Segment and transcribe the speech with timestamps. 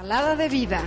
[0.00, 0.82] Ensalada de Vida,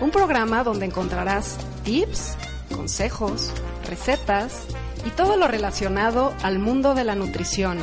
[0.00, 2.38] un programa donde encontrarás tips,
[2.74, 3.52] consejos,
[3.86, 4.62] recetas
[5.04, 7.76] y todo lo relacionado al mundo de la nutrición,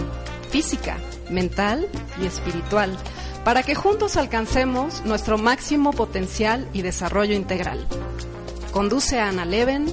[0.50, 0.98] física,
[1.30, 1.88] mental
[2.20, 2.98] y espiritual,
[3.46, 7.86] para que juntos alcancemos nuestro máximo potencial y desarrollo integral.
[8.72, 9.86] Conduce a Ana Leven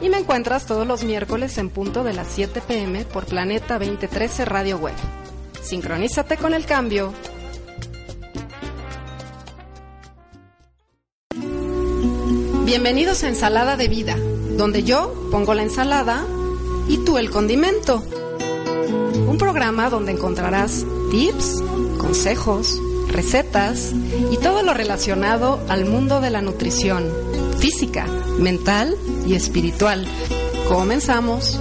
[0.00, 4.46] y me encuentras todos los miércoles en punto de las 7 pm por Planeta 2013
[4.46, 4.96] Radio Web.
[5.62, 7.14] Sincronízate con el cambio
[12.68, 14.14] Bienvenidos a Ensalada de Vida,
[14.58, 16.26] donde yo pongo la ensalada
[16.86, 18.04] y tú el condimento.
[19.26, 21.62] Un programa donde encontrarás tips,
[21.96, 22.78] consejos,
[23.10, 23.94] recetas
[24.30, 27.10] y todo lo relacionado al mundo de la nutrición,
[27.58, 28.04] física,
[28.38, 30.06] mental y espiritual.
[30.68, 31.58] Comenzamos.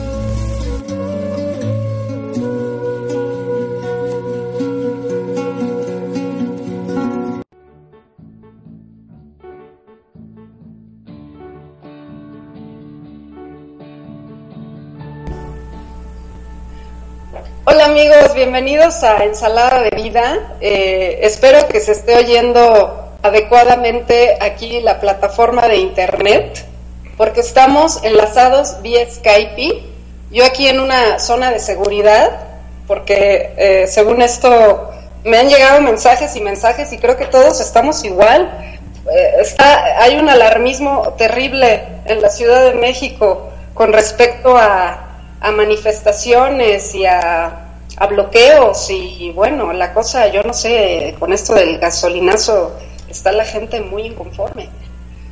[18.38, 20.58] Bienvenidos a Ensalada de Vida.
[20.62, 26.64] Eh, espero que se esté oyendo adecuadamente aquí la plataforma de internet,
[27.18, 29.82] porque estamos enlazados vía Skype.
[30.30, 32.30] Yo aquí en una zona de seguridad,
[32.86, 34.92] porque eh, según esto
[35.24, 38.52] me han llegado mensajes y mensajes y creo que todos estamos igual.
[39.12, 45.52] Eh, está, hay un alarmismo terrible en la Ciudad de México con respecto a, a
[45.52, 47.64] manifestaciones y a
[47.98, 52.78] a bloqueos y bueno, la cosa, yo no sé, con esto del gasolinazo
[53.10, 54.70] está la gente muy inconforme.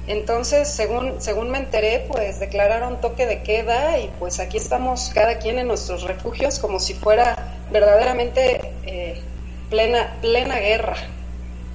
[0.08, 5.40] Entonces, según, según me enteré, pues declararon toque de queda y pues aquí estamos cada
[5.40, 9.22] quien en nuestros refugios como si fuera verdaderamente eh,
[9.70, 10.98] plena, plena guerra.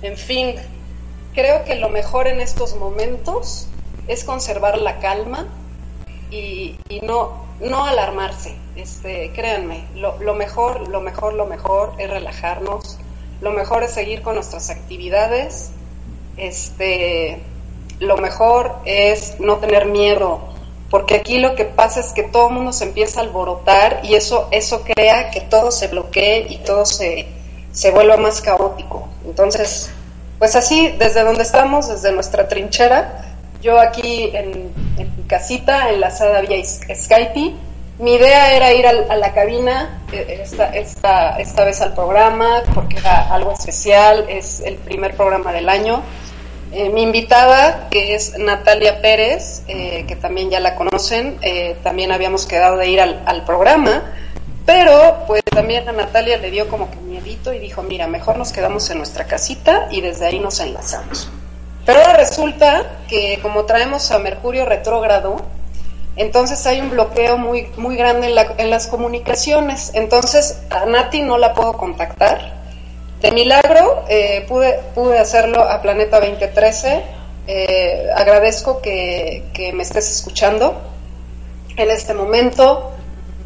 [0.02, 0.54] En fin,
[1.34, 3.68] creo que lo mejor en estos momentos
[4.06, 5.46] es conservar la calma
[6.30, 8.54] y, y no, no alarmarse.
[8.80, 12.96] Este, créanme, lo, lo, mejor, lo mejor, lo mejor es relajarnos,
[13.42, 15.72] lo mejor es seguir con nuestras actividades,
[16.38, 17.42] este,
[17.98, 20.40] lo mejor es no tener miedo,
[20.88, 24.14] porque aquí lo que pasa es que todo el mundo se empieza a alborotar y
[24.14, 27.26] eso, eso crea que todo se bloquee y todo se,
[27.72, 29.08] se vuelva más caótico.
[29.26, 29.90] Entonces,
[30.38, 36.40] pues así, desde donde estamos, desde nuestra trinchera, yo aquí en, en mi casita, enlazada
[36.40, 37.68] vía Skype,
[38.00, 42.96] mi idea era ir a, la cabina eh, esta, esta, esta, vez al programa porque
[42.96, 46.02] era algo especial, es el primer programa del año.
[46.72, 51.38] Eh, mi invitada, que es Natalia Pérez, eh, que también ya la conocen,
[51.82, 54.04] también habíamos quedado de ir al, al, programa,
[54.64, 58.52] pero pues también a Natalia le dio como que miedito y dijo, mira, mejor nos
[58.52, 61.28] quedamos en nuestra casita y desde ahí nos enlazamos.
[61.84, 65.44] Pero ahora resulta que como traemos a Mercurio retrógrado,
[66.16, 69.92] entonces hay un bloqueo muy, muy grande en, las comunicaciones.
[69.94, 72.60] Entonces a Nati no la puedo contactar.
[73.20, 77.02] De milagro eh, pude, pude hacerlo a Planeta 2013.
[77.46, 80.80] Eh, agradezco que, me estés escuchando
[81.76, 82.92] en este momento.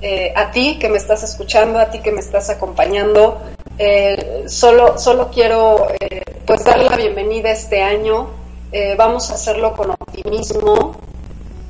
[0.00, 3.40] Eh, a ti que me estás escuchando, a ti que me estás acompañando.
[4.46, 5.88] solo, solo quiero
[6.46, 8.30] pues dar la bienvenida este año.
[8.96, 10.96] vamos a hacerlo con optimismo,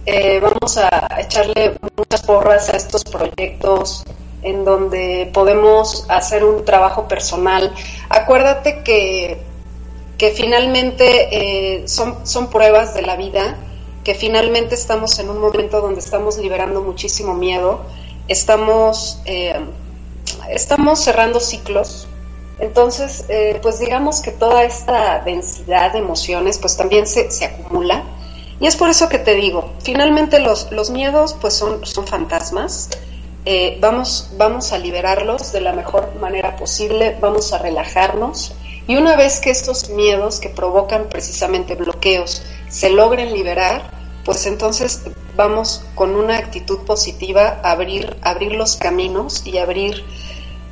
[0.06, 4.04] eh, vamos a echarle muchas porras a estos proyectos
[4.42, 7.72] en donde podemos hacer un trabajo personal.
[8.10, 9.38] Acuérdate que,
[10.18, 13.56] que finalmente eh, son, son pruebas de la vida,
[14.04, 17.80] que finalmente estamos en un momento donde estamos liberando muchísimo miedo,
[18.28, 19.58] estamos, eh,
[20.50, 22.08] estamos cerrando ciclos.
[22.60, 23.24] Entonces,
[23.62, 28.04] pues digamos que toda esta densidad de emociones pues también se, se acumula
[28.60, 32.90] y es por eso que te digo, finalmente los, los miedos pues son, son fantasmas,
[33.46, 38.54] eh, vamos, vamos a liberarlos de la mejor manera posible, vamos a relajarnos.
[38.86, 43.90] Y una vez que estos miedos que provocan precisamente bloqueos se logren liberar,
[44.24, 45.02] pues entonces
[45.36, 50.04] vamos con una actitud positiva a abrir, abrir los caminos y abrir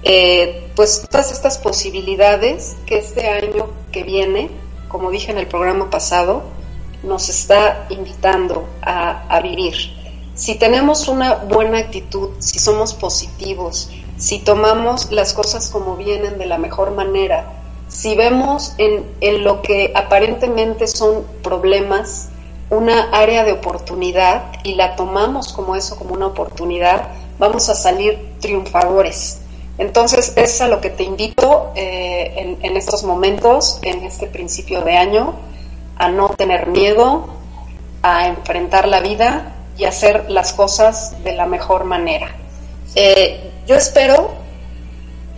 [0.02, 4.50] eh, pues todas estas posibilidades que este año que viene,
[4.88, 6.42] como dije en el programa pasado,
[7.02, 9.74] nos está invitando a, vivir.
[10.34, 16.46] Si tenemos una buena actitud, si somos positivos, si tomamos las cosas como vienen de
[16.46, 17.52] la mejor manera,
[17.88, 22.30] si vemos en, en, lo que aparentemente son problemas
[22.72, 28.32] una área de oportunidad y la tomamos como eso, como una oportunidad, vamos a salir
[28.40, 29.42] triunfadores.
[29.76, 34.96] Entonces es a lo que te invito eh, en, estos momentos, en este principio de
[34.96, 35.34] año,
[36.02, 37.28] a no tener miedo,
[38.02, 42.34] a enfrentar la vida y hacer las cosas de la mejor manera.
[42.96, 44.32] Eh, yo espero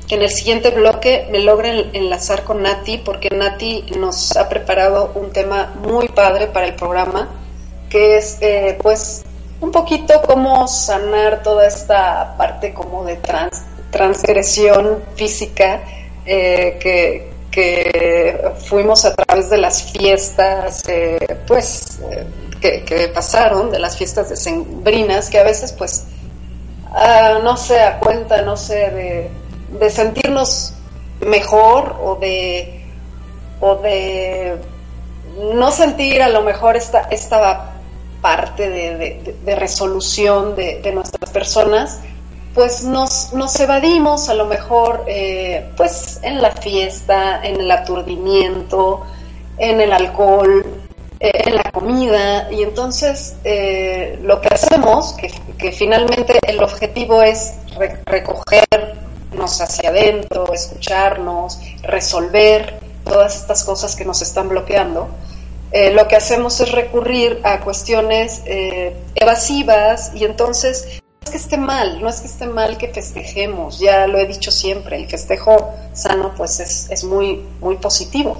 [0.09, 5.13] que en el siguiente bloque me logren enlazar con Nati, porque Nati nos ha preparado
[5.15, 7.29] un tema muy padre para el programa,
[7.91, 9.23] que es eh, pues
[9.61, 13.19] un poquito cómo sanar toda esta parte como de
[13.91, 15.83] transgresión física
[16.25, 17.34] eh, que,
[18.69, 22.01] fuimos a través de las fiestas, eh, pues
[22.61, 26.07] que, pasaron, de las fiestas decembrinas, que a veces pues
[26.91, 29.45] ah, no sé, a cuenta, no sé, de
[29.79, 30.73] de sentirnos
[31.21, 32.85] mejor o de,
[33.61, 34.57] o de
[35.55, 37.73] no sentir a lo mejor esta, esta
[38.21, 42.01] parte de, resolución de, nuestras personas,
[42.55, 49.05] pues nos, nos evadimos a lo mejor eh, pues en la fiesta, en el aturdimiento,
[49.59, 50.65] en el alcohol,
[51.19, 57.23] eh, en la comida, y entonces eh, lo que hacemos, que, que, finalmente el objetivo
[57.23, 57.55] es
[58.07, 58.65] recoger
[59.37, 65.09] hacia adentro, escucharnos, resolver todas estas cosas que nos están bloqueando,
[65.93, 68.43] lo que hacemos es recurrir a cuestiones
[69.17, 70.13] evasivas.
[70.15, 74.19] Y entonces es que esté mal, no es que esté mal que festejemos, ya lo
[74.19, 78.37] he dicho siempre, el festejo sano pues es, es muy, muy positivo.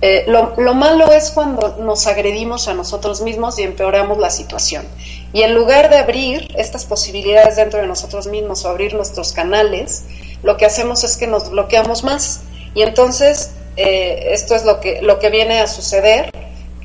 [0.00, 4.86] Eh, lo, lo, malo es cuando nos agredimos a nosotros mismos y empeoramos la situación.
[5.32, 10.04] Y en lugar de abrir estas posibilidades dentro de nosotros mismos o abrir nuestros canales,
[10.42, 12.42] lo que hacemos es que nos bloqueamos más.
[12.74, 16.30] Y entonces, eh, esto es lo que, lo que viene a suceder,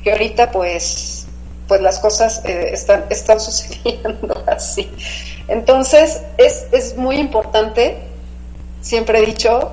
[0.02, 1.19] que ahorita pues,
[1.70, 4.90] pues las cosas eh, están, están sucediendo así.
[5.46, 7.98] Entonces, es, es muy importante,
[8.80, 9.70] siempre he dicho,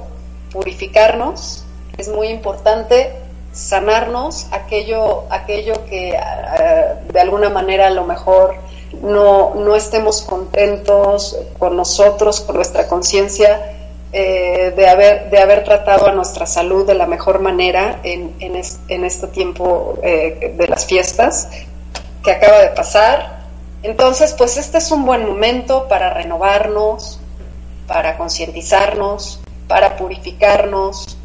[0.52, 1.66] purificarnos,
[1.98, 3.14] es muy importante
[3.52, 8.58] sanarnos aquello, aquello que ah, de alguna manera a lo mejor
[9.02, 13.74] no, no estemos contentos con nosotros, con nuestra conciencia,
[14.14, 19.04] eh, de, haber, de haber tratado a nuestra salud de la mejor manera en, en,
[19.04, 21.50] este tiempo eh, de las fiestas
[22.28, 23.38] que acaba de pasar.
[23.84, 27.22] Entonces, pues este es un buen momento para renovarnos,
[27.88, 31.18] para concientizarnos, para purificarnos,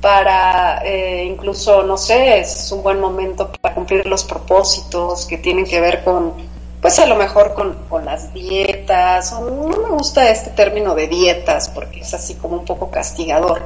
[0.00, 5.64] para eh, incluso, no sé, es un buen momento para cumplir los propósitos que tienen
[5.64, 10.96] que ver con pues a lo mejor con, las dietas, no me gusta este término
[10.96, 13.62] de dietas porque es así como un poco castigador.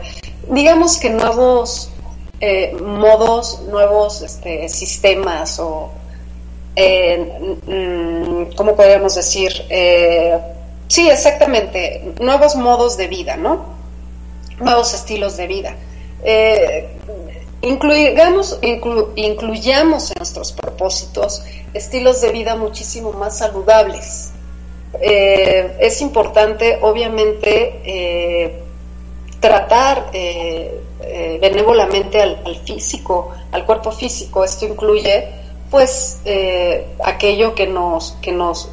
[0.50, 1.88] Digamos que nuevos
[2.40, 5.90] eh, modos, nuevos este, sistemas o,
[6.78, 9.50] eh, mm, ¿cómo podríamos decir?
[9.70, 10.38] Eh,
[10.88, 13.64] sí, exactamente, nuevos modos de vida, ¿no?
[14.60, 15.74] Nuevos estilos de vida.
[16.22, 16.86] Eh,
[17.62, 18.58] incluyamos,
[19.16, 21.42] incluyamos en nuestros propósitos
[21.72, 24.32] estilos de vida muchísimo más saludables.
[25.00, 28.62] Es importante, obviamente,
[29.40, 30.10] tratar
[31.40, 34.42] benévolamente al, físico, al cuerpo físico.
[34.42, 35.28] Esto incluye,
[35.70, 36.20] pues,
[37.04, 38.70] aquello que nos, que nos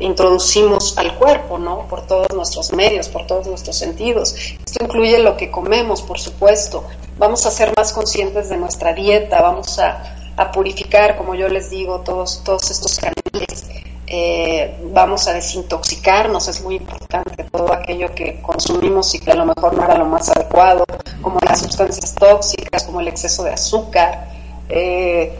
[0.00, 1.86] introducimos al cuerpo, ¿no?
[1.88, 4.34] Por todos nuestros medios, por todos nuestros sentidos.
[4.34, 6.84] Esto incluye lo que comemos, por supuesto.
[7.18, 11.68] Vamos a ser más conscientes de nuestra dieta, vamos a a purificar, como yo les
[11.68, 13.68] digo, todos, todos estos canales.
[14.06, 19.44] Eh, vamos a desintoxicarnos, es muy importante todo aquello que consumimos y que a lo
[19.44, 20.84] mejor no era lo más adecuado,
[21.20, 24.28] como las sustancias tóxicas, como el exceso de azúcar,
[24.70, 25.32] eh,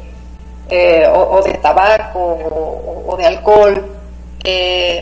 [0.70, 2.38] eh, o, de tabaco,
[3.06, 3.96] o, de alcohol,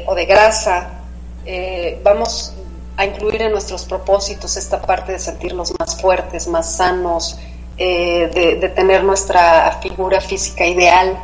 [0.06, 0.90] o de grasa.
[2.02, 2.54] vamos
[2.98, 7.38] a incluir en nuestros propósitos esta parte de sentirnos más fuertes, más sanos,
[7.80, 11.16] eh, de, tener nuestra figura física ideal.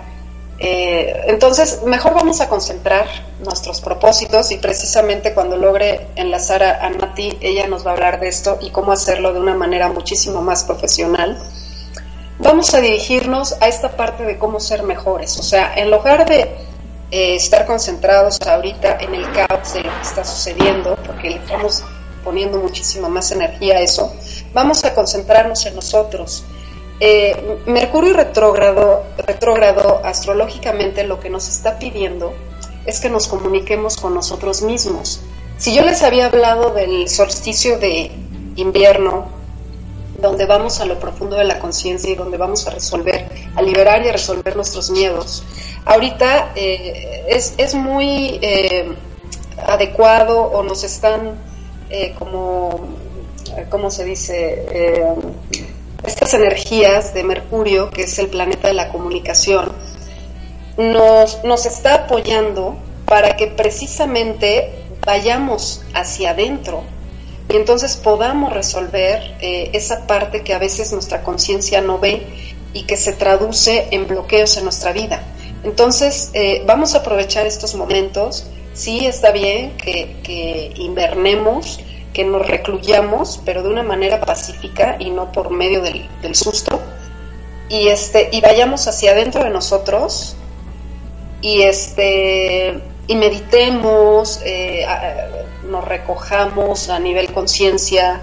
[0.61, 3.07] Eh, entonces, mejor vamos a concentrar
[3.41, 8.29] nuestros propósitos y precisamente cuando logre enlazar a, a ella nos va a hablar de
[8.29, 11.43] esto y cómo hacerlo de una manera muchísimo más profesional.
[12.39, 16.41] Vamos a dirigirnos a esta parte de cómo ser mejores, o sea, en lugar de
[17.13, 21.85] eh, estar concentrados ahorita en el caos de lo que está sucediendo, porque le estamos
[22.25, 24.13] poniendo muchísima más energía a eso,
[24.53, 26.45] vamos a concentrarnos en nosotros.
[26.99, 32.33] Eh, Mercurio retrógrado, retrógrado astrológicamente lo que nos está pidiendo
[32.85, 35.21] es que nos comuniquemos con nosotros mismos.
[35.57, 38.11] Si yo les había hablado del solsticio de
[38.57, 39.29] invierno,
[40.21, 44.05] donde vamos a lo profundo de la conciencia y donde vamos a resolver, a liberar
[44.05, 45.45] y a resolver nuestros miedos,
[45.85, 48.95] ahorita eh, es, es, muy eh,
[49.67, 51.39] adecuado o nos están
[52.19, 52.89] como,
[53.71, 54.67] ¿cómo se dice?
[56.05, 59.73] estas energías de Mercurio, que es el planeta de la comunicación,
[60.77, 64.71] nos, nos está apoyando para que precisamente
[65.05, 66.83] vayamos hacia adentro
[67.55, 72.27] y entonces podamos resolver eh, esa parte que a veces nuestra conciencia no ve
[72.73, 75.23] y que se traduce en bloqueos en nuestra vida.
[75.63, 78.45] Entonces, eh, vamos a aprovechar estos momentos.
[78.73, 81.79] Sí está bien que, invernemos,
[82.13, 86.81] que nos recluyamos, pero de una manera pacífica y no por medio del, del susto.
[87.69, 90.35] Y, este, y vayamos hacia adentro de nosotros
[91.41, 94.87] y este y meditemos, eh,
[95.69, 98.21] nos recojamos a nivel conciencia,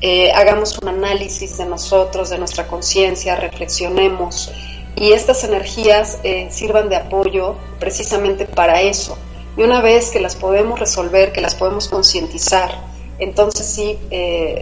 [0.00, 4.50] eh, hagamos un análisis de nosotros, de nuestra conciencia, reflexionemos
[4.96, 9.16] y estas energías eh, sirvan de apoyo precisamente para eso.
[9.56, 12.70] Y una vez que las podemos resolver, que las podemos concientizar,
[13.18, 13.98] entonces sí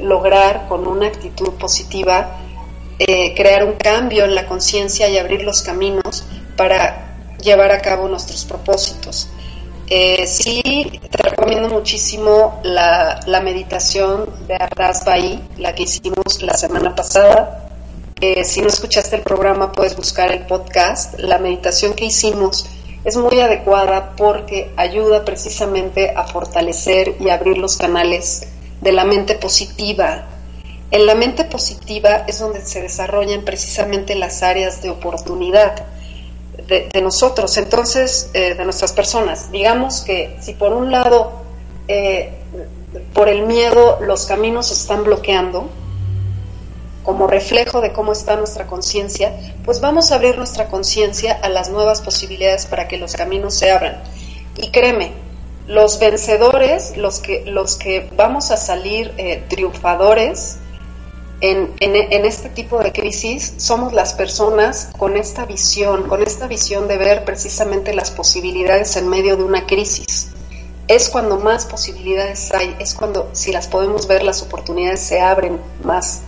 [0.00, 2.38] lograr con una actitud positiva
[2.96, 6.24] crear un cambio en la conciencia y abrir los caminos
[6.56, 7.06] para
[7.42, 9.28] llevar a cabo nuestros propósitos.
[9.88, 16.94] Eh, sí, te recomiendo muchísimo la, meditación de Ardas Bahí, la que hicimos la semana
[16.94, 17.70] pasada.
[18.20, 21.20] Eh, si no escuchaste el programa, puedes buscar el podcast.
[21.20, 22.66] La meditación que hicimos
[23.04, 28.48] es muy adecuada porque ayuda precisamente a fortalecer y abrir los canales
[28.80, 30.26] de la mente positiva.
[30.90, 35.86] En la mente positiva es donde se desarrollan precisamente las áreas de oportunidad
[36.66, 39.50] de, nosotros, entonces, eh, de nuestras personas.
[39.52, 41.32] Digamos que si por un lado,
[41.88, 42.32] eh,
[43.14, 45.68] por el miedo, los caminos se están bloqueando,
[47.02, 49.32] como reflejo de cómo está nuestra conciencia,
[49.64, 53.70] pues vamos a abrir nuestra conciencia a las nuevas posibilidades para que los caminos se
[53.70, 54.02] abran.
[54.56, 55.12] Y créeme,
[55.68, 60.58] los vencedores, los que, los que vamos a salir eh, triunfadores,
[61.40, 66.96] en, este tipo de crisis somos las personas con esta visión, con esta visión de
[66.96, 70.28] ver precisamente las posibilidades en medio de una crisis.
[70.88, 75.60] Es cuando más posibilidades hay, es cuando si las podemos ver las oportunidades se abren
[75.82, 76.22] más,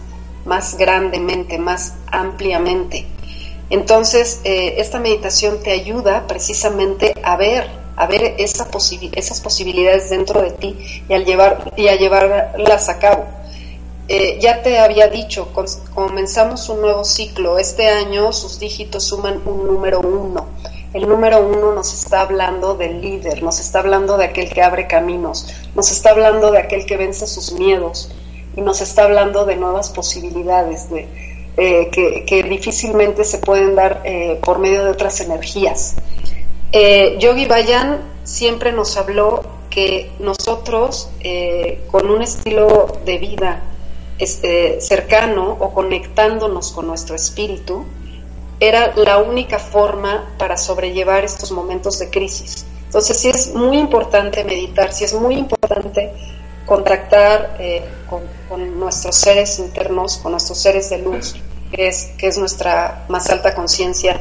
[0.45, 3.07] más grandemente, más ampliamente.
[3.71, 8.67] Entonces, eh, esta meditación te ayuda precisamente a ver, a ver esa
[9.13, 10.77] esas posibilidades dentro de ti
[11.09, 13.27] y, al llevar, y a llevarlas a cabo
[14.11, 15.53] eh, ya te había dicho,
[15.95, 17.59] comenzamos un nuevo ciclo.
[17.59, 20.47] Este año sus dígitos suman un número uno.
[20.95, 24.87] El número uno nos está hablando del líder, nos está hablando de aquel que abre
[24.87, 28.11] caminos, nos está hablando de aquel que vence sus miedos
[28.57, 31.07] y nos está hablando de nuevas posibilidades de,
[31.59, 35.97] eh, que, difícilmente se pueden dar eh, por medio de otras energías.
[36.73, 41.11] Yogi Bayan siempre nos habló que nosotros,
[41.91, 43.63] con un estilo de vida,
[44.19, 47.85] este, cercano o conectándonos con nuestro espíritu,
[48.61, 52.67] era la única forma para sobrellevar estos momentos de crisis.
[52.87, 56.13] Entonces sí es muy importante meditar, sí es muy importante
[56.67, 61.37] contactar eh, con, nuestros seres internos, con nuestros seres de luz,
[61.71, 64.19] que es, que es nuestra más alta conciencia,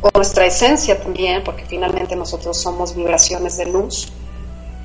[0.00, 4.12] con nuestra esencia también, porque finalmente nosotros somos vibraciones de luz.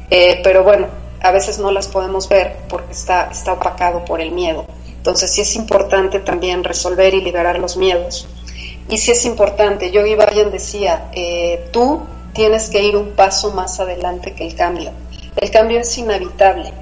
[0.10, 0.88] Eh, pero bueno,
[1.22, 4.66] a veces no las podemos ver porque está, está opacado por el miedo.
[4.88, 8.28] Entonces sí es importante también resolver y liberar los miedos.
[8.90, 12.02] Y sí es importante, Yogi Bayan decía, eh, tú
[12.34, 14.92] tienes que ir un paso más adelante que el cambio.
[15.36, 16.74] El cambio es inevitable,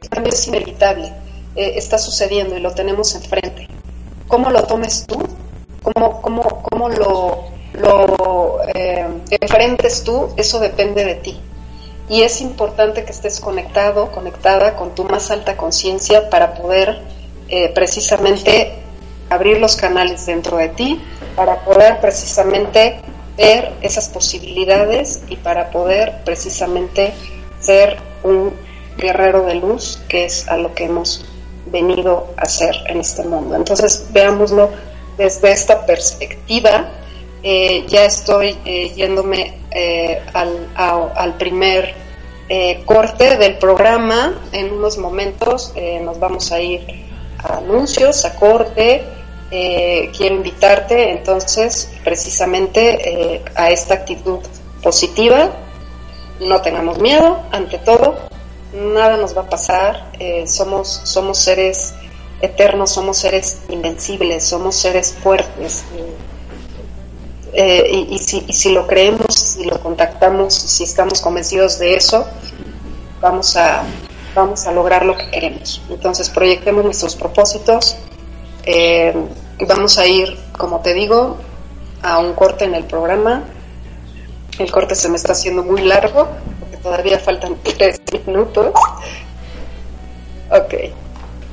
[0.00, 1.12] el cambio es inevitable,
[1.54, 3.68] eh, está sucediendo y lo tenemos enfrente.
[4.26, 5.22] ¿Cómo lo tomes tú?
[5.82, 9.06] ¿Cómo, cómo, cómo lo, lo eh,
[9.40, 10.32] enfrentes tú?
[10.36, 11.40] Eso depende de ti
[12.08, 17.00] y es importante que estés conectado, conectada con tu más alta conciencia para poder
[17.48, 18.74] eh, precisamente
[19.30, 21.00] abrir los canales dentro de ti,
[21.36, 23.00] para poder precisamente
[23.36, 27.14] ver esas posibilidades y para poder precisamente
[27.60, 28.52] ser un
[28.98, 31.24] guerrero de luz, que es a lo que hemos
[31.66, 33.56] venido a hacer en este mundo.
[33.56, 34.70] Entonces, veámoslo
[35.16, 36.90] desde esta perspectiva
[37.42, 41.94] eh, ya estoy eh, yéndome eh, al, al, primer
[42.84, 44.34] corte del programa.
[44.52, 46.84] En unos momentos nos vamos a ir
[47.38, 49.02] a anuncios, a corte.
[49.48, 54.40] quiero invitarte entonces precisamente a esta actitud
[54.82, 55.50] positiva.
[56.40, 58.16] No tengamos miedo, ante todo,
[58.74, 60.12] nada nos va a pasar.
[60.44, 61.94] somos, somos seres
[62.42, 65.84] eternos, somos seres invencibles, somos seres fuertes.
[65.96, 66.31] Eh,
[67.54, 72.26] y, si, si, lo creemos, si lo contactamos, si estamos convencidos de eso,
[73.20, 73.84] vamos a,
[74.34, 75.80] vamos a lograr lo que queremos.
[75.88, 77.96] Entonces proyectemos nuestros propósitos.
[78.64, 79.14] Eh,
[79.66, 81.36] vamos a ir, como te digo,
[82.02, 83.44] a un corte en el programa.
[84.58, 86.28] El corte se me está haciendo muy largo,
[86.60, 88.72] porque todavía faltan tres minutos.
[90.50, 90.74] Ok.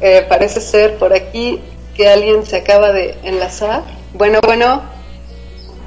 [0.02, 1.62] Eh, parece ser por aquí
[1.96, 3.84] que alguien se acaba de enlazar.
[4.14, 4.99] Bueno, bueno.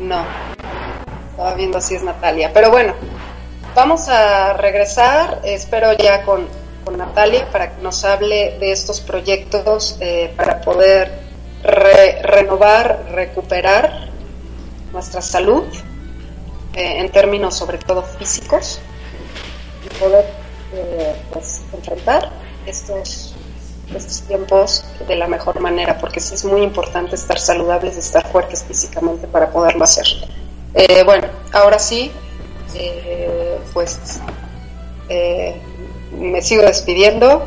[0.03, 0.25] No.
[1.31, 2.51] Estaba viendo si es Natalia.
[2.53, 2.95] Pero bueno,
[3.75, 5.41] vamos a regresar.
[5.45, 6.49] Espero ya con,
[6.85, 11.23] con Natalia para que nos hable de estos proyectos eh, para poder
[11.63, 14.09] renovar, recuperar
[14.93, 15.65] nuestra salud
[16.75, 18.81] eh, en términos sobre todo físicos
[19.85, 20.25] y poder
[20.75, 22.33] eh, pues, enfrentar
[22.67, 23.32] estos,
[23.99, 28.65] estos tiempos de la mejor manera, porque sí es muy importante estar saludables, estar fuertes
[28.65, 30.07] físicamente para poderlo hacer.
[30.75, 32.11] Eh, bueno, ahora sí,
[33.73, 34.21] pues
[36.13, 37.47] me sigo despidiendo.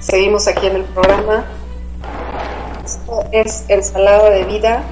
[0.00, 1.44] seguimos aquí en el programa
[2.88, 4.82] esto es ensalada de vida.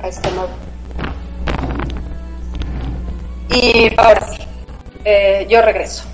[0.00, 0.30] A este
[3.48, 4.38] Y ahora sí,
[5.04, 6.04] eh, yo regreso.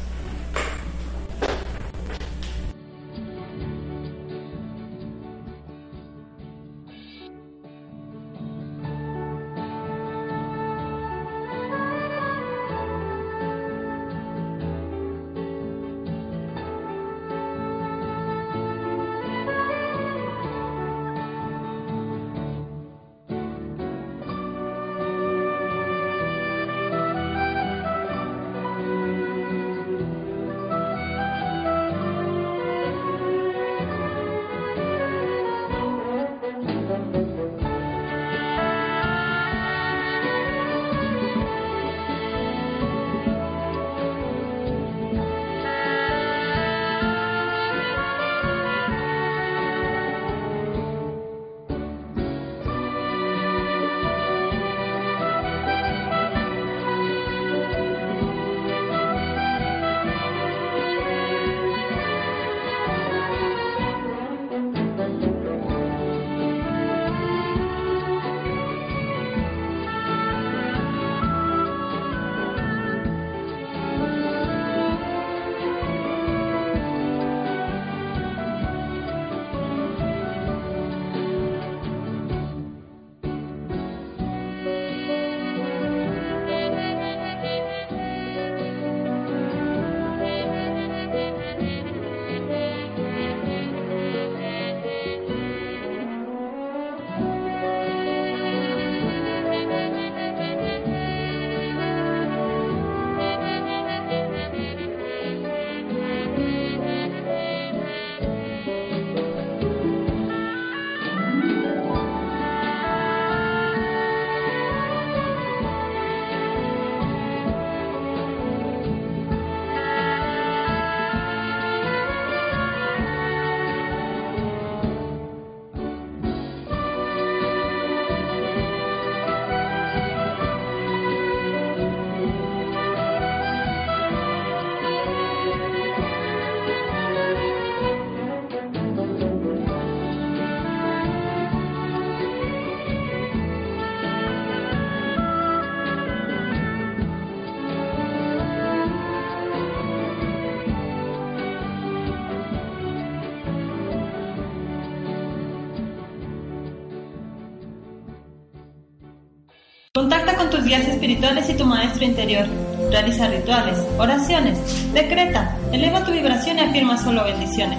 [160.03, 162.45] Contacta con tus guías espirituales y tu maestro interior.
[162.91, 164.59] Realiza rituales, oraciones,
[164.93, 167.79] decreta, eleva tu vibración y afirma solo bendiciones.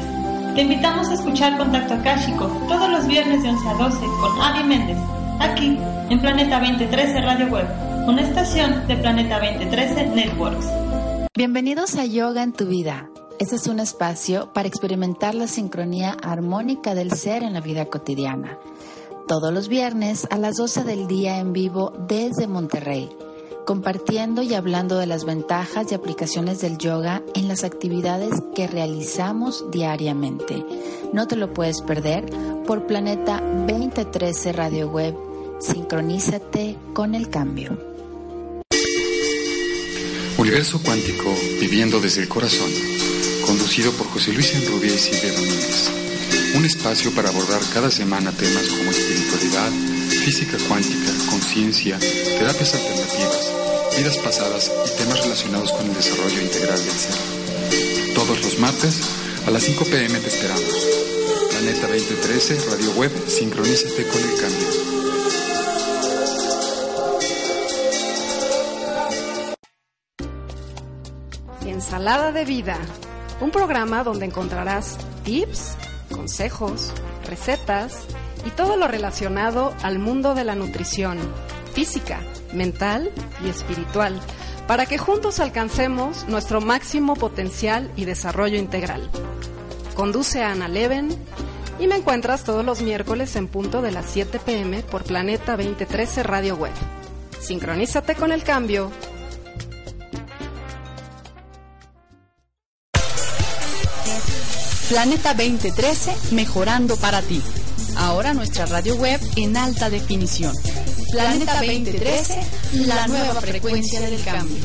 [0.55, 4.63] Te invitamos a escuchar Contacto Akáshico todos los viernes de 11 a 12 con Adi
[4.63, 4.97] Méndez,
[5.41, 5.77] aquí
[6.09, 7.67] en Planeta 2013 Radio Web,
[8.07, 10.65] una estación de Planeta 2013 Networks.
[11.36, 13.09] Bienvenidos a Yoga en tu vida.
[13.38, 18.57] Este es un espacio para experimentar la sincronía armónica del ser en la vida cotidiana
[19.27, 23.09] todos los viernes a las 12 del día en vivo desde Monterrey,
[23.65, 29.65] compartiendo y hablando de las ventajas y aplicaciones del yoga en las actividades que realizamos
[29.71, 30.65] diariamente.
[31.13, 32.25] No te lo puedes perder
[32.67, 35.15] por Planeta 2013 Radio Web.
[35.59, 37.77] Sincronízate con el cambio.
[40.38, 42.69] Universo Cuántico, viviendo desde el corazón,
[43.45, 46.12] conducido por José Luis Enrubia y Silvia Domínguez
[46.63, 49.69] un espacio para abordar cada semana temas como espiritualidad,
[50.23, 53.52] física cuántica, conciencia, terapias alternativas,
[53.97, 58.15] vidas pasadas y temas relacionados con el desarrollo integral del ser.
[58.15, 59.02] Todos los martes
[59.45, 60.88] a las 5 pm te esperamos.
[61.49, 64.67] Planeta 2013, Radio Web, sincronízate con el cambio.
[71.65, 72.78] Ensalada de Vida,
[73.41, 75.76] un programa donde encontrarás tips,
[76.23, 76.93] consejos,
[77.27, 78.05] recetas
[78.45, 81.17] y todo lo relacionado al mundo de la nutrición,
[81.73, 82.21] física,
[82.53, 83.12] mental
[83.45, 84.17] y espiritual,
[84.65, 89.09] para que juntos alcancemos nuestro máximo potencial y desarrollo integral.
[89.95, 91.09] Conduce a Ana Leven
[91.77, 96.23] y me encuentras todos los miércoles en punto de las 7 pm por Planeta 2013
[96.23, 96.71] Radio Web.
[97.41, 98.91] Sincronízate con el cambio
[104.93, 107.41] Planeta 2013, mejorando para ti.
[107.95, 110.56] Ahora nuestra radio web en alta definición.
[111.12, 112.39] Planeta 2013,
[112.86, 114.63] la nueva frecuencia del cambio.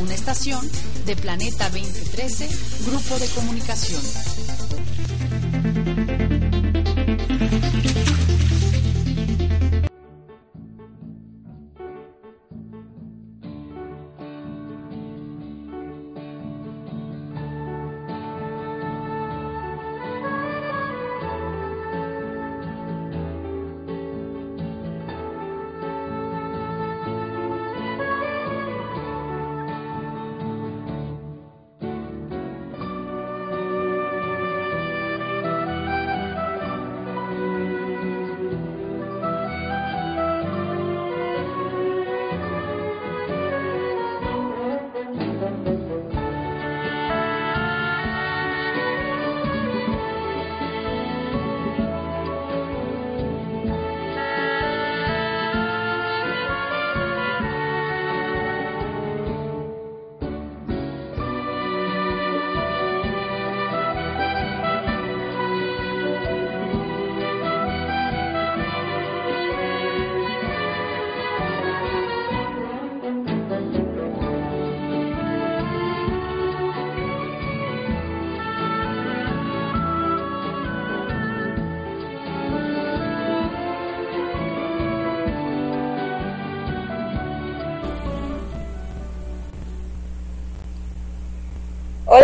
[0.00, 0.70] Una estación
[1.06, 2.46] de Planeta 2013,
[2.86, 4.02] Grupo de Comunicación.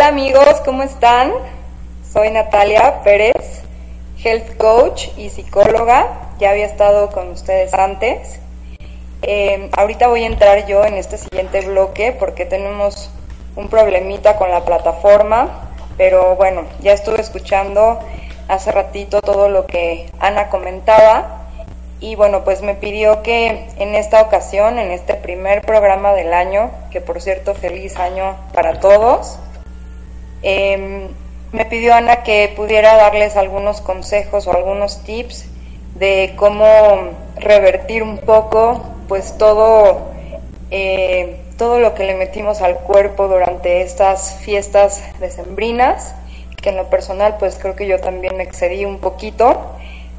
[0.01, 1.31] Hola amigos, ¿cómo están?
[2.11, 3.61] Soy Natalia Pérez,
[4.23, 6.31] health coach y psicóloga.
[6.39, 8.39] Ya había estado con ustedes antes.
[9.21, 13.11] Eh, ahorita voy a entrar yo en este siguiente bloque porque tenemos
[13.55, 17.99] un problemita con la plataforma, pero bueno, ya estuve escuchando
[18.47, 21.45] hace ratito todo lo que Ana comentaba
[21.99, 26.71] y bueno, pues me pidió que en esta ocasión, en este primer programa del año,
[26.89, 29.37] que por cierto feliz año para todos,
[30.43, 31.09] eh,
[31.51, 35.45] me pidió Ana que pudiera darles algunos consejos o algunos tips
[35.95, 36.65] de cómo
[37.35, 40.11] revertir un poco pues todo
[40.71, 46.15] eh, todo lo que le metimos al cuerpo durante estas fiestas decembrinas
[46.61, 49.73] que en lo personal pues creo que yo también me excedí un poquito.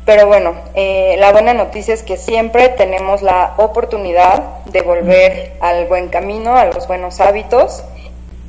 [0.04, 5.87] Pero bueno eh, la buena noticia es que siempre tenemos la oportunidad de volver al
[5.87, 7.85] buen camino a los buenos hábitos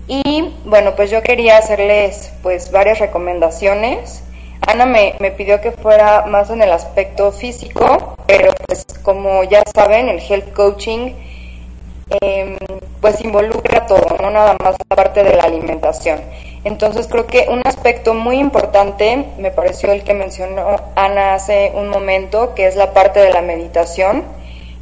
[0.07, 4.23] y bueno, pues yo quería hacerles pues varias recomendaciones.
[4.65, 9.63] Ana me, me, pidió que fuera más en el aspecto físico, pero pues como ya
[9.75, 11.13] saben, el health coaching
[12.21, 12.57] eh,
[13.01, 16.21] pues involucra todo, no nada más la parte de la alimentación.
[16.63, 21.89] Entonces creo que un aspecto muy importante me pareció el que mencionó Ana hace un
[21.89, 24.23] momento, que es la parte de la meditación.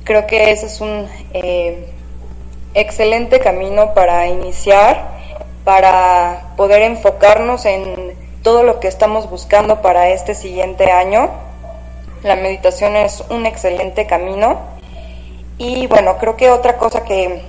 [0.03, 1.90] Creo que ese es un eh,
[2.73, 5.09] excelente camino para iniciar,
[5.63, 11.29] para poder enfocarnos en todo lo que estamos buscando para este siguiente año.
[12.23, 14.59] La meditación es un excelente camino.
[15.57, 17.43] Y bueno, creo que otra cosa que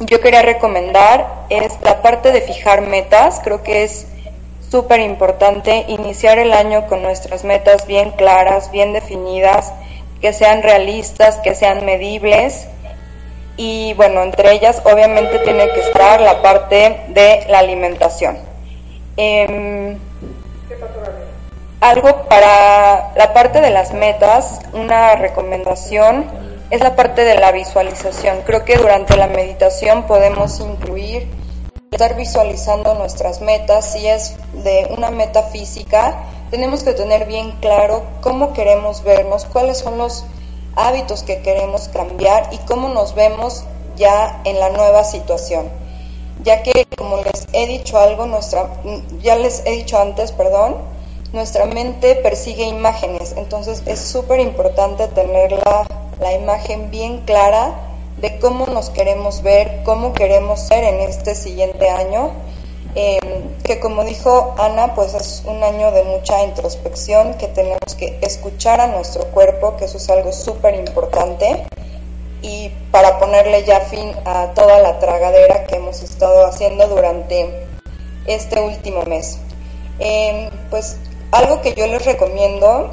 [0.00, 3.40] yo quería recomendar es la parte de fijar metas.
[3.42, 4.06] Creo que es
[4.70, 9.72] súper importante iniciar el año con nuestras metas bien claras, bien definidas,
[10.20, 12.66] que sean realistas, que sean medibles
[13.60, 18.38] y bueno, entre ellas obviamente tiene que estar la parte de la alimentación.
[19.18, 19.98] Eh,
[21.82, 26.24] algo para la parte de las metas, una recomendación
[26.70, 28.40] es la parte de la visualización.
[28.46, 31.28] Creo que durante la meditación podemos incluir
[31.90, 36.16] estar visualizando nuestras metas, si es de una meta física,
[36.50, 40.24] tenemos que tener bien claro cómo queremos vernos, cuáles son los
[40.76, 43.64] hábitos que queremos cambiar y cómo nos vemos
[43.96, 45.68] ya en la nueva situación.
[46.42, 48.70] Ya que, como les he dicho algo, nuestra,
[49.20, 50.76] ya les he dicho antes, perdón,
[51.32, 55.86] nuestra mente persigue imágenes, entonces es súper importante tener la,
[56.18, 57.74] la imagen bien clara
[58.16, 62.30] de cómo nos queremos ver, cómo queremos ser en este siguiente año
[62.94, 68.18] Em, que como dijo Ana, pues es un año de mucha introspección, que tenemos que
[68.22, 71.66] escuchar a nuestro cuerpo, que eso es algo súper importante,
[72.42, 77.68] y para ponerle ya fin a toda la tragadera que hemos estado haciendo durante
[78.26, 79.38] este último mes.
[79.98, 80.96] Em, pues
[81.30, 82.90] algo que yo les recomiendo,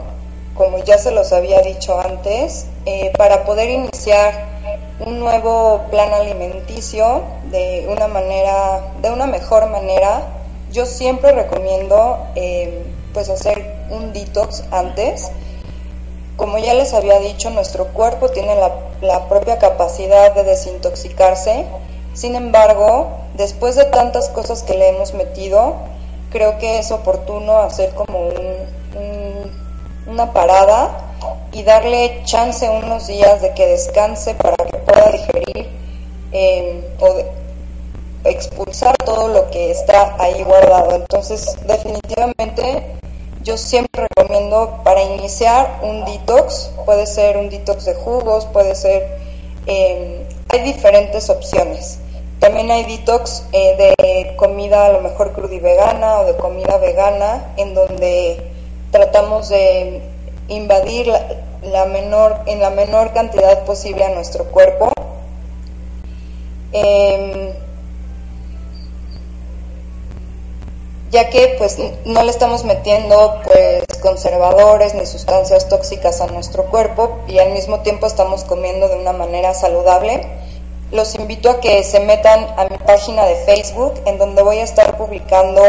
[0.54, 4.57] como ya se los había dicho antes, eh, para poder iniciar
[5.00, 10.24] un nuevo plan alimenticio de una manera, de una mejor manera.
[10.72, 12.84] Yo siempre recomiendo eh,
[13.14, 15.32] pues hacer un detox antes.
[16.36, 21.66] Como ya les había dicho, nuestro cuerpo tiene la, la propia capacidad de desintoxicarse.
[22.14, 25.76] Sin embargo, después de tantas cosas que le hemos metido,
[26.32, 28.30] creo que es oportuno hacer como
[30.08, 31.07] una parada
[31.52, 35.70] y darle chance unos días de que descanse para que pueda digerir
[36.32, 37.16] eh, o
[38.28, 40.96] expulsar todo lo que está ahí guardado.
[40.96, 42.98] Entonces, definitivamente,
[43.44, 49.08] yo siempre recomiendo para iniciar un detox, puede ser un detox de jugos, puede ser,
[49.66, 52.00] eh, hay diferentes opciones.
[52.40, 57.74] También hay detox eh, de comida a lo mejor vegana o de comida vegana, en
[57.74, 58.52] donde
[58.92, 60.02] tratamos de
[60.48, 64.92] invadir la, menor, en la menor cantidad posible a nuestro cuerpo.
[66.72, 67.54] Em,
[71.10, 77.20] ya que pues no le estamos metiendo pues conservadores ni sustancias tóxicas a nuestro cuerpo
[77.28, 80.28] y al mismo tiempo estamos comiendo de una manera saludable.
[80.92, 84.64] Los invito a que se metan a mi página de Facebook en donde voy a
[84.64, 85.62] estar publicando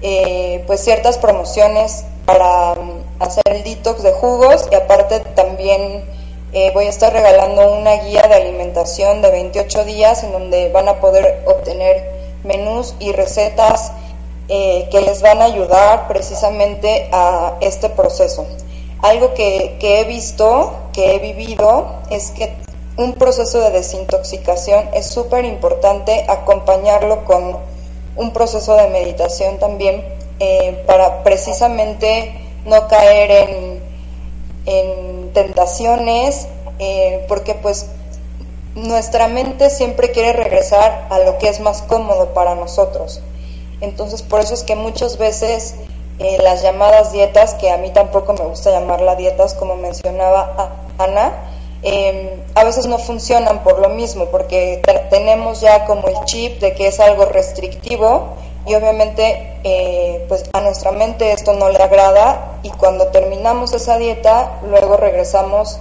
[0.00, 6.04] eh, pues ciertas promociones para um, hacer el detox de jugos y aparte también
[6.52, 10.88] eh, voy a estar regalando una guía de alimentación de 28 días en donde van
[10.88, 12.10] a poder obtener
[12.44, 13.92] menús y recetas
[14.48, 18.46] eh, que les van a ayudar precisamente a este proceso.
[19.02, 22.52] Algo que, que he visto, que he vivido, es que
[22.96, 27.58] un proceso de desintoxicación es súper importante acompañarlo con
[28.16, 30.04] un proceso de meditación también
[30.40, 33.82] eh, para precisamente no caer en,
[34.66, 36.46] en tentaciones,
[36.78, 37.86] eh, porque pues
[38.74, 43.20] nuestra mente siempre quiere regresar a lo que es más cómodo para nosotros.
[43.80, 45.74] Entonces por eso es que muchas veces
[46.18, 51.32] eh, las llamadas dietas, que a mí tampoco me gusta llamarla dietas, como mencionaba Ana,
[52.54, 56.88] a veces no funcionan por lo mismo, porque tenemos ya como el chip de que
[56.88, 58.37] es algo restrictivo
[58.68, 63.96] y obviamente eh, pues a nuestra mente esto no le agrada y cuando terminamos esa
[63.96, 65.78] dieta luego regresamos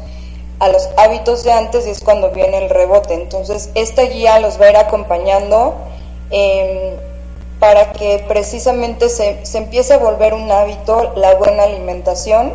[0.60, 3.14] a los hábitos de antes y es cuando viene el rebote.
[3.14, 5.76] Entonces esta guía los va a ir acompañando
[6.32, 6.96] em,
[7.60, 12.54] para que precisamente se, se, empiece a volver un hábito la buena alimentación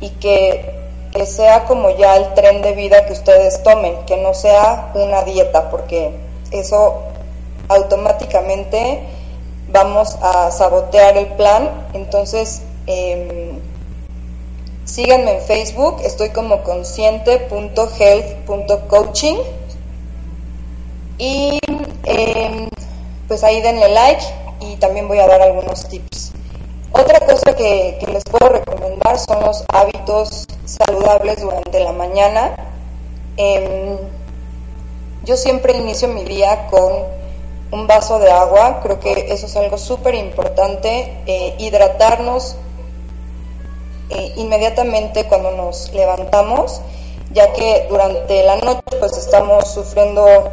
[0.00, 0.74] y que,
[1.12, 5.22] que sea como ya el tren de vida que ustedes tomen, que no sea una
[5.22, 6.12] dieta, porque
[6.52, 7.02] eso
[7.68, 9.00] automáticamente
[9.68, 11.86] vamos a sabotear el plan.
[11.92, 13.58] Entonces, eh,
[14.84, 19.36] síganme en Facebook, estoy como consciente.health.coaching
[21.18, 21.58] y
[22.04, 22.68] em,
[23.26, 24.24] pues ahí denle like
[24.60, 26.32] y también voy a dar algunos tips.
[26.92, 32.56] Otra cosa que, que les puedo recomendar son los hábitos saludables durante la mañana.
[33.36, 33.98] Em,
[35.24, 37.18] yo siempre inicio mi día con
[37.70, 42.56] un vaso de agua, creo que eso es algo súper importante, eh, hidratarnos
[44.10, 46.80] eh, inmediatamente cuando nos levantamos,
[47.30, 50.50] ya que durante la noche pues estamos sufriendo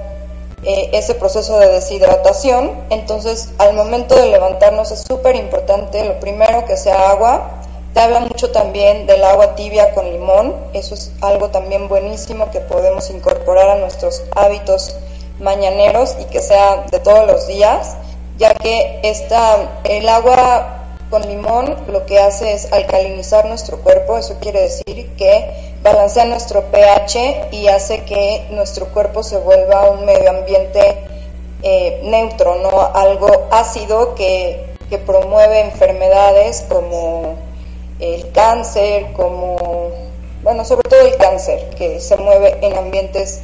[0.63, 6.65] eh, ese proceso de deshidratación, entonces al momento de levantarnos es súper importante, lo primero
[6.65, 7.61] que sea agua,
[7.93, 12.59] te habla mucho también del agua tibia con limón, eso es algo también buenísimo que
[12.59, 14.97] podemos incorporar a nuestros hábitos
[15.39, 17.97] mañaneros y que sea de todos los días,
[18.37, 20.75] ya que esta, el agua
[21.09, 26.63] con limón lo que hace es alcalinizar nuestro cuerpo, eso quiere decir que balancea nuestro
[26.71, 30.97] pH y hace que nuestro cuerpo se vuelva un medio ambiente
[31.61, 37.35] eh, neutro, no algo ácido que, que promueve enfermedades como
[37.99, 39.91] el cáncer, como,
[40.43, 43.41] bueno, sobre todo el cáncer, que se mueve en ambientes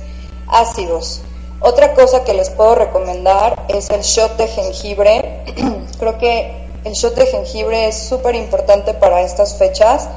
[0.48, 1.22] ácidos.
[1.62, 5.44] Otra cosa que les puedo recomendar es el shot de jengibre.
[6.00, 10.10] Creo que el shot de jengibre es súper importante para estas fechas,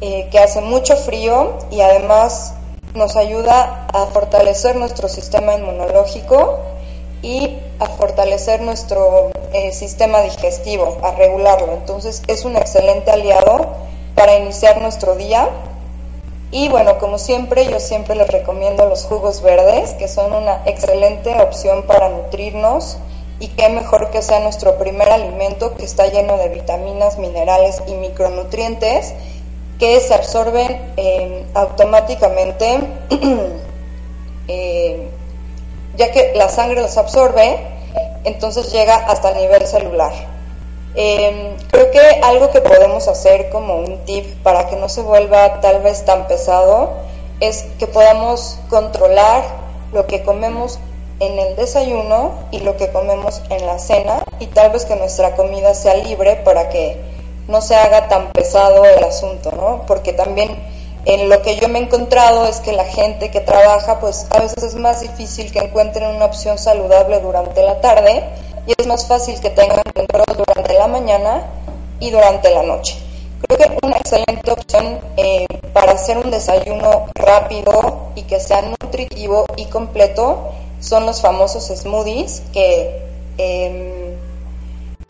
[0.00, 2.54] eh, que hace mucho frío y además
[2.94, 6.60] nos ayuda a fortalecer nuestro sistema inmunológico
[7.20, 11.72] y a fortalecer nuestro eh, sistema digestivo, a regularlo.
[11.72, 13.74] Entonces es un excelente aliado
[14.14, 15.48] para iniciar nuestro día.
[16.50, 21.34] Y bueno, como siempre, yo siempre les recomiendo los jugos verdes, que son una excelente
[21.40, 22.98] opción para nutrirnos
[23.40, 27.94] y qué mejor que sea nuestro primer alimento que está lleno de vitaminas, minerales y
[27.94, 29.14] micronutrientes
[29.78, 32.80] que se absorben eh, automáticamente,
[34.48, 35.08] eh,
[35.96, 37.58] ya que la sangre los absorbe,
[38.24, 40.35] entonces llega hasta el nivel celular.
[40.98, 45.60] Eh, creo que algo que podemos hacer como un tip para que no se vuelva
[45.60, 46.94] tal vez tan pesado
[47.40, 49.44] es que podamos controlar
[49.92, 50.78] lo que comemos
[51.20, 55.36] en el desayuno y lo que comemos en la cena y tal vez que nuestra
[55.36, 56.98] comida sea libre para que
[57.46, 59.84] no se haga tan pesado el asunto, ¿no?
[59.86, 60.58] Porque también
[61.04, 64.40] en lo que yo me he encontrado es que la gente que trabaja, pues a
[64.40, 68.24] veces es más difícil que encuentren una opción saludable durante la tarde
[68.66, 71.42] y es más fácil que tengan control durante la mañana
[72.00, 72.98] y durante la noche.
[73.42, 79.46] Creo que una excelente opción eh, para hacer un desayuno rápido y que sea nutritivo
[79.56, 83.02] y completo son los famosos smoothies que
[83.38, 84.16] em,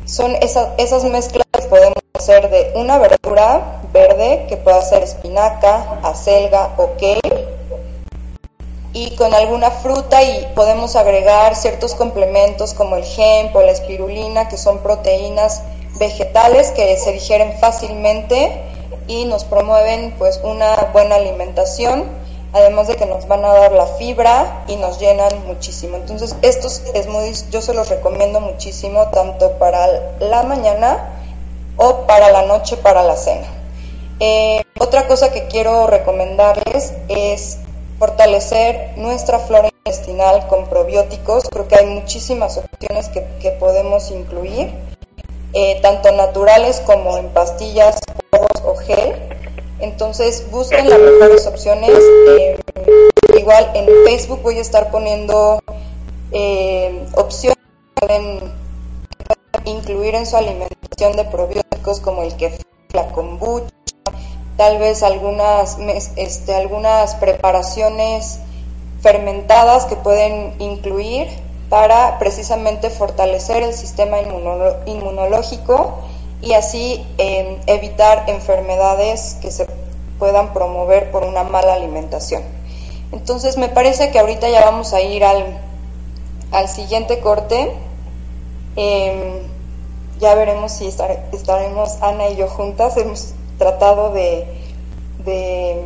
[0.05, 6.75] son esas mezclas que podemos hacer de una verdura verde que pueda ser espinaca, acelga
[6.77, 7.49] o kale
[8.97, 14.49] y con alguna fruta y podemos agregar ciertos complementos como el hemp o la espirulina
[14.49, 15.62] que son proteínas
[15.99, 18.59] vegetales que se digieren fácilmente
[19.07, 22.07] y nos promueven pues una buena alimentación
[22.55, 25.99] además de que nos van a dar la fibra y nos llenan muchísimo.
[25.99, 31.11] Entonces, estos smoothies yo se los recomiendo muchísimo tanto para la mañana
[31.76, 33.47] o para la noche, para la cena.
[34.20, 37.59] Eh, otra cosa que quiero recomendarles es
[37.99, 41.44] fortalecer nuestra flora intestinal con probióticos.
[41.51, 44.74] Creo que hay muchísimas opciones que, podemos incluir,
[45.53, 47.99] eh, tanto naturales como en pastillas,
[48.64, 49.14] o gel
[49.78, 51.90] entonces busquen las mejores opciones.
[52.28, 52.59] Eh,
[53.38, 55.62] igual en Facebook voy a estar poniendo
[56.32, 58.53] eh, opciones que pueden
[59.64, 62.59] incluir en su alimentación de probióticos como el que
[62.92, 63.68] la kombucha,
[64.57, 65.79] tal vez algunas,
[66.17, 68.41] este, algunas preparaciones
[69.01, 71.29] fermentadas que pueden incluir
[71.69, 74.19] para precisamente fortalecer el sistema
[74.87, 75.99] inmunológico
[76.41, 79.67] y así em, evitar enfermedades que se
[80.19, 82.43] puedan promover por una mala alimentación.
[83.13, 85.59] Entonces me parece que ahorita ya vamos a ir al,
[86.53, 87.73] al siguiente corte.
[88.77, 89.41] Em,
[90.19, 92.97] ya veremos si estaremos Ana y yo juntas.
[93.59, 94.47] Tratado de,
[95.25, 95.83] de,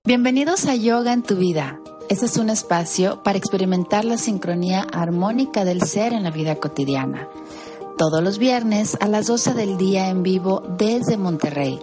[0.10, 1.80] Bienvenidos a Yoga en tu vida.
[2.10, 7.28] Este es un espacio para experimentar la sincronía armónica del ser en la vida cotidiana.
[7.96, 11.80] Todos los viernes a las 12 del día en vivo desde Monterrey,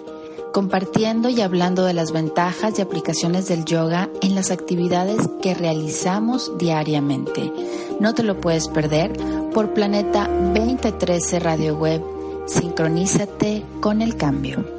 [0.53, 6.51] compartiendo y hablando de las ventajas y aplicaciones del yoga en las actividades que realizamos
[6.59, 7.53] diariamente.
[8.01, 9.13] No te lo puedes perder
[9.55, 12.03] por Planeta 2013 Radio Web.
[12.49, 14.76] Sincronízate con el cambio.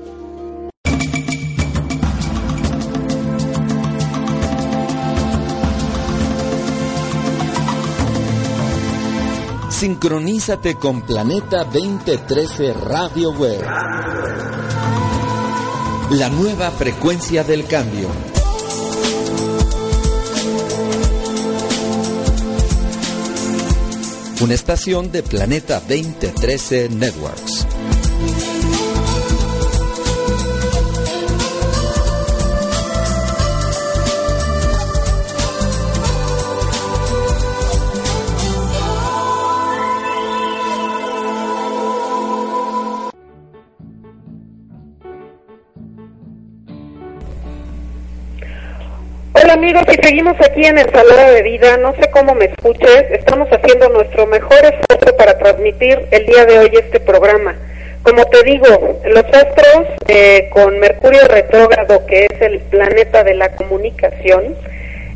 [9.80, 13.62] Sincronízate con Planeta 2013 Radio Web.
[16.14, 18.10] La nueva frecuencia del cambio.
[24.42, 27.67] Una estación de Planeta 2013 Networks.
[49.78, 51.78] Amigos, y seguimos aquí en Ensalada de Vida.
[51.78, 56.60] No sé cómo me escuches, estamos haciendo nuestro mejor esfuerzo para transmitir el día de
[56.60, 57.56] hoy este programa.
[58.04, 63.50] Como te digo, los astros eh, con Mercurio retrógrado, que es el planeta de la
[63.56, 64.56] comunicación,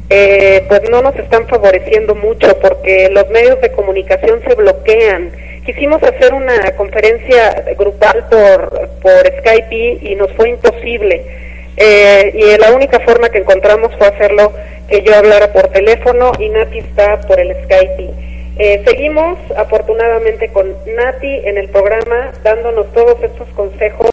[0.10, 5.32] eh, pues no nos están favoreciendo mucho porque los medios de comunicación se bloquean.
[5.66, 12.74] Quisimos hacer una conferencia grupal por, por Skype y nos fue imposible eh, y la
[12.74, 14.52] única forma que encontramos fue hacerlo
[14.88, 18.10] que yo hablara por teléfono y Nati está por el Skype.
[18.58, 24.10] Eh, seguimos afortunadamente con Nati en el programa dándonos todos estos consejos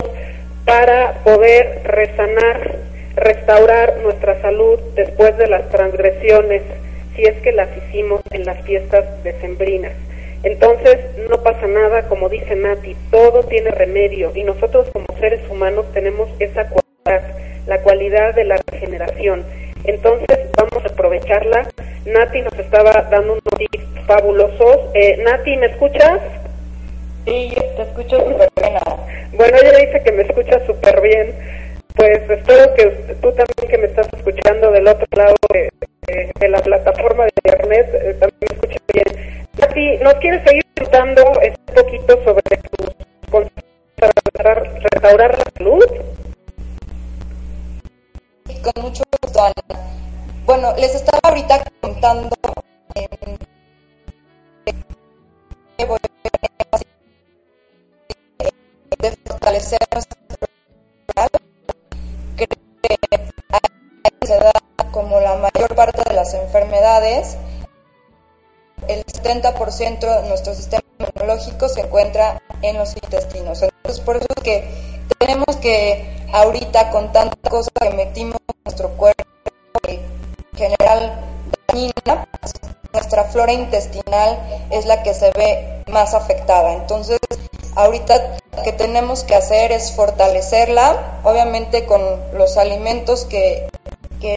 [0.65, 2.77] para poder resanar,
[3.17, 6.63] restaurar nuestra salud después de las transgresiones,
[7.17, 9.93] si es que las hicimos en las fiestas decembrinas.
[10.45, 10.99] Entonces,
[11.29, 16.29] no pasa nada, como dice Nati, todo tiene remedio y nosotros como seres humanos tenemos
[16.39, 16.88] esa cualidad
[17.69, 19.45] la cualidad de la regeneración.
[19.85, 21.69] Entonces vamos a aprovecharla.
[22.07, 24.79] Nati nos estaba dando unos tips fabulosos.
[24.95, 26.21] Eh, Nati, ¿me escuchas?
[27.27, 28.79] Sí, te escucho súper bien.
[29.35, 31.35] Bueno, ella dice que me escucha súper bien.
[31.95, 32.87] Pues espero que
[33.21, 38.17] tú también que me estás escuchando del otro lado de, la plataforma de internet eh,
[38.19, 39.47] también me escuches bien.
[39.61, 42.95] Nati, ¿nos quieres seguir contando un poquito sobre tus
[43.31, 45.85] consejos para restaurar la salud?
[48.63, 49.55] Con mucho gusto, Ana.
[50.47, 52.37] Bueno, les estaba ahorita contando
[52.95, 53.09] eh,
[58.99, 60.19] de fortalecer nuestra
[62.37, 64.53] que se da
[64.91, 67.37] como la mayor parte de las enfermedades
[68.87, 73.63] el 70% de nuestro sistema inmunológico se encuentra en los intestinos.
[73.63, 78.91] Entonces, por eso es que tenemos que ahorita con tanta cosa que metimos en nuestro
[78.99, 79.25] cuerpo,
[79.85, 79.99] en
[80.55, 81.25] general
[81.69, 82.29] dañina,
[82.93, 84.39] nuestra flora intestinal
[84.71, 86.75] es la que se ve más afectada.
[86.75, 87.19] Entonces,
[87.77, 93.71] ahorita lo que tenemos que hacer es fortalecerla, obviamente con los alimentos que